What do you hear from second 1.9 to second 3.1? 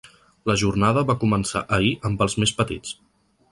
amb els més petits.